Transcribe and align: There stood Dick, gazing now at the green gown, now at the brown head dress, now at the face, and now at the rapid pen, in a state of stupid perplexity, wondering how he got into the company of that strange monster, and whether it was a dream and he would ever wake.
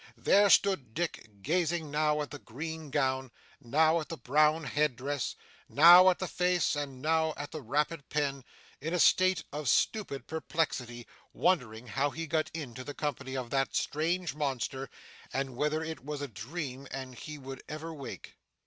There 0.17 0.49
stood 0.49 0.95
Dick, 0.95 1.29
gazing 1.43 1.91
now 1.91 2.21
at 2.23 2.31
the 2.31 2.39
green 2.39 2.89
gown, 2.89 3.29
now 3.59 3.99
at 3.99 4.09
the 4.09 4.17
brown 4.17 4.63
head 4.63 4.95
dress, 4.95 5.35
now 5.69 6.09
at 6.09 6.17
the 6.17 6.27
face, 6.27 6.75
and 6.75 7.03
now 7.03 7.35
at 7.37 7.51
the 7.51 7.61
rapid 7.61 8.09
pen, 8.09 8.43
in 8.81 8.95
a 8.95 8.99
state 8.99 9.43
of 9.53 9.69
stupid 9.69 10.25
perplexity, 10.25 11.05
wondering 11.33 11.85
how 11.85 12.09
he 12.09 12.25
got 12.25 12.49
into 12.55 12.83
the 12.83 12.95
company 12.95 13.37
of 13.37 13.51
that 13.51 13.75
strange 13.75 14.33
monster, 14.33 14.89
and 15.31 15.55
whether 15.55 15.83
it 15.83 16.03
was 16.03 16.23
a 16.23 16.27
dream 16.27 16.87
and 16.89 17.13
he 17.13 17.37
would 17.37 17.61
ever 17.69 17.93
wake. 17.93 18.37